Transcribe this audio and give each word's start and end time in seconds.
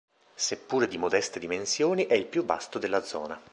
Seppure 0.33 0.87
di 0.87 0.97
modeste 0.97 1.37
dimensioni 1.39 2.07
è 2.07 2.15
il 2.15 2.25
più 2.25 2.43
vasto 2.43 2.79
della 2.79 3.03
zona. 3.03 3.39